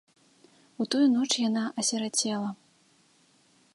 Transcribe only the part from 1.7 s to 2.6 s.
асірацела.